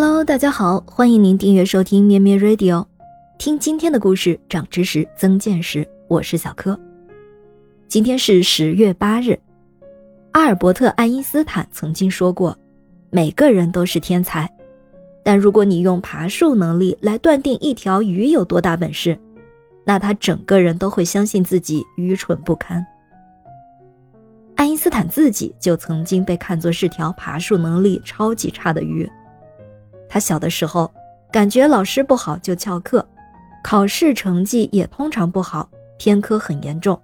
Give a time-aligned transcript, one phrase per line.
[0.00, 2.86] Hello，大家好，欢迎您订阅收听咩咩 Radio，
[3.36, 5.84] 听今天的故事，长知识，增见识。
[6.06, 6.78] 我是小柯。
[7.88, 9.36] 今天是十月八日。
[10.30, 12.56] 阿尔伯特·爱因斯坦曾经说过
[13.10, 14.48] ：“每个人都是天才，
[15.24, 19.18] 但如果你用爬树能力来断定一条鱼有多大本事，
[19.84, 22.86] 那他整个人都会相信自己愚蠢不堪。”
[24.54, 29.10] 爱因斯坦自己就曾经被看作是条爬树能力超级差的鱼。
[30.08, 30.90] 他小的时候，
[31.30, 33.06] 感觉老师不好就翘课，
[33.62, 35.68] 考试成绩也通常不好，
[35.98, 37.00] 偏科很严重。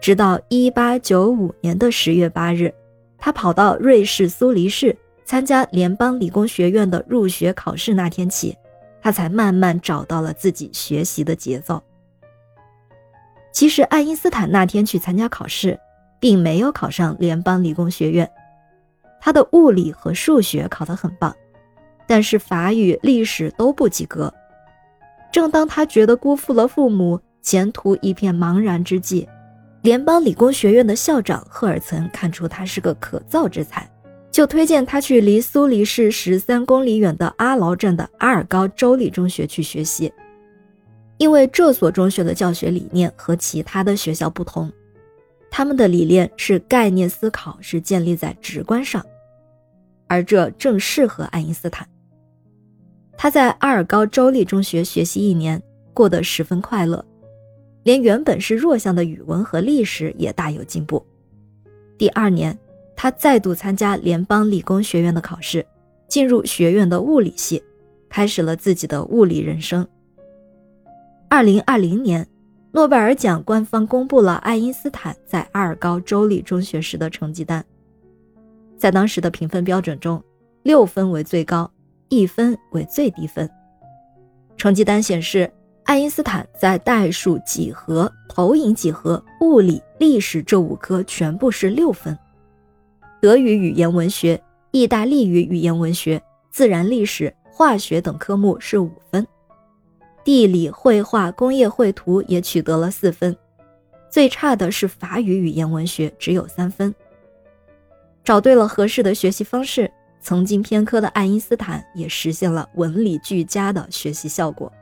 [0.00, 2.72] 直到一八九五年的十月八日，
[3.16, 8.56] 他跑到瑞士苏黎世参加联邦理工学院的入学考试那天起，
[9.00, 11.82] 他才慢慢找到了自己学习的节奏。
[13.52, 15.78] 其实，爱因斯坦那天去参加考试，
[16.20, 18.30] 并没有考上联邦理工学院，
[19.18, 21.34] 他的物理和数学考得很棒。
[22.06, 24.32] 但是法语、历史都不及格。
[25.32, 29.28] 正当他觉得辜负了父母，前途一片茫然之际，
[29.82, 33.88] 联邦理工学院的校长赫尔岑看出他是个可造之才，
[34.30, 40.12] 就推荐他去离苏黎世十三公里远的阿劳镇的阿尔高州立中学去学习。
[41.18, 44.70] 因为这所中学的教学理念和其他的学校不同，
[45.50, 49.04] 他们的理念是概念思考是建立在直观上，
[50.08, 51.86] 而这正适合爱因斯坦。
[53.16, 55.60] 他在阿尔高州立中学学习一年，
[55.94, 57.04] 过得十分快乐，
[57.82, 61.04] 连原本是弱项的语文和历史也大有进步。
[61.96, 62.56] 第二年，
[62.94, 65.64] 他再度参加联邦理工学院的考试，
[66.08, 67.62] 进入学院的物理系，
[68.08, 69.86] 开始了自己的物理人生。
[71.28, 72.26] 二零二零年，
[72.72, 77.64] 诺贝尔奖官方公布了爱因斯坦在阿尔高州立中学时的成绩单，
[78.76, 80.22] 在当时的评分标准中，
[80.62, 81.70] 六分为最高。
[82.08, 83.48] 一分为最低分。
[84.56, 85.50] 成绩单显示，
[85.84, 92.14] 爱因斯坦在代数、几何、投影几何、物理、历史这五科全部是六分；
[93.20, 94.40] 德语语言文学、
[94.70, 99.22] 意大利语语言文学、自然历史、化学等科目是五分；
[100.24, 103.36] 地理、绘画、工业绘图也取得了四分。
[104.08, 106.94] 最差的是法语语言文学，只有三分。
[108.24, 109.90] 找对了合适的学习方式。
[110.26, 114.72] 曾经偏科的爱因斯坦也实现了文理俱佳的学习效果。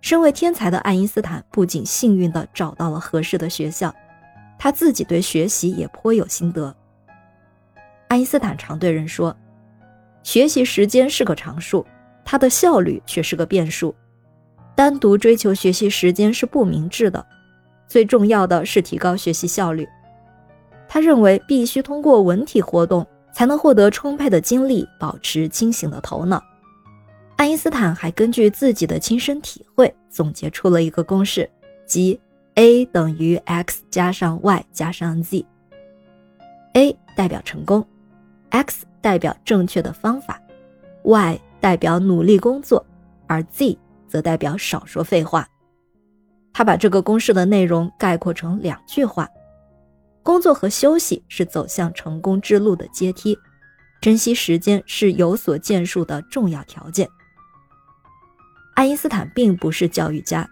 [0.00, 3.92] 身为天才的爱因斯坦不仅幸运地找到了合适的学校，
[4.56, 6.72] 他自己对学习也颇有心得。
[8.06, 9.36] 爱因斯坦常对人说
[10.22, 11.84] ：“学习时间是个常数，
[12.24, 13.92] 它的效率却是个变数。
[14.76, 17.26] 单独追求学习时间是不明智的，
[17.88, 19.88] 最重要的是提高学习效率。”
[20.86, 23.04] 他认为必须通过文体活动。
[23.38, 26.42] 才能获得充沛的精力，保持清醒的头脑。
[27.36, 31.48] 爱因斯坦还根据自己的亲身体会总结出了一个公式，
[31.86, 32.20] 即
[32.56, 35.46] a 等于 x 加上 y 加上 z。
[36.72, 37.86] a 代表成功
[38.50, 40.42] ，x 代表正确的方法
[41.04, 42.84] ，y 代表努力工作，
[43.28, 43.78] 而 z
[44.08, 45.46] 则代表少说废话。
[46.52, 49.28] 他把这个公式的内容概括成两句话。
[50.22, 53.38] 工作和休息是走向成功之路的阶梯，
[54.00, 57.08] 珍惜时间是有所建树的重要条件。
[58.74, 60.48] 爱因斯坦并不是教育家，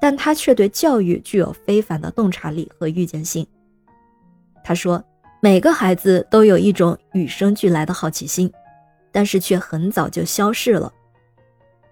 [0.00, 3.46] 但他却对教育具有非凡的洞察力和预见性。
[4.64, 5.02] 他说
[5.40, 8.52] ：“每个孩子都有一种与生俱来的好奇心，
[9.12, 10.92] 但是却很早就消逝了。”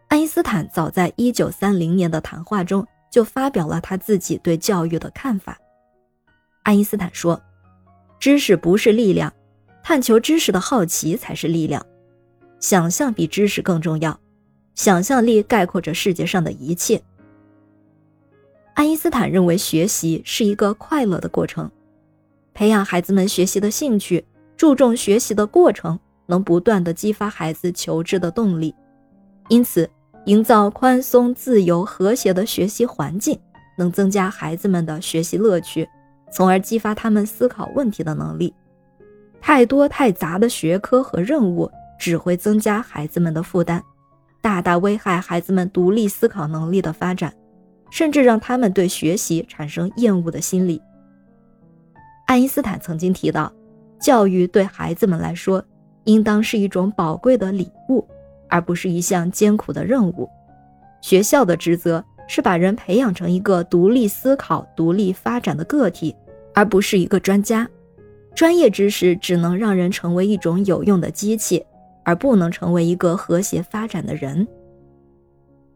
[0.08, 5.56] 爱因斯坦早在1930年的谈话中就发表了他自己对教育的看法。
[6.62, 7.40] 爱因斯坦说
[8.20, 9.32] ：“知识不是力量，
[9.82, 11.84] 探求知识的好奇才是力量。
[12.58, 14.18] 想象比知识更重要，
[14.74, 17.02] 想象力概括着世界上的一切。”
[18.74, 21.70] 爱因斯坦认为学习是一个快乐的过程，
[22.54, 24.24] 培养孩子们学习的兴趣，
[24.56, 28.74] 注重学习的过程，能不断的激发孩子求知的动力。
[29.48, 29.90] 因此，
[30.26, 33.38] 营造宽松、自由、和谐的学习环境，
[33.76, 35.88] 能增加孩子们的学习乐趣。
[36.30, 38.54] 从而激发他们思考问题的能力。
[39.40, 43.82] 太多太杂的学科和任务只会增加孩子们的负担，
[44.40, 47.32] 大大危害孩子们独立思考能力的发展，
[47.90, 50.80] 甚至让他们对学习产生厌恶的心理。
[52.26, 53.52] 爱因斯坦曾经提到，
[53.98, 55.64] 教育对孩子们来说，
[56.04, 58.06] 应当是一种宝贵的礼物，
[58.48, 60.28] 而不是一项艰苦的任务。
[61.00, 62.04] 学校的职责。
[62.32, 66.14] 是把人培养成一个独立思考、独立发展的个体，
[66.54, 67.68] 而不是一个专家。
[68.36, 71.66] 专业知识只能让人成为一种有用的机器，
[72.04, 74.46] 而不能成为一个和谐发展的人。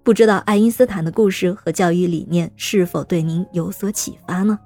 [0.05, 4.57] 不知道爱因斯坦的故事和教育理念是否对您有所启发呢？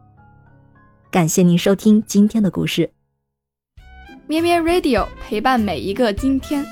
[1.11, 2.91] 感谢您收听今天的故事。
[4.27, 6.63] 咩咩 Radio 陪伴每一个今天。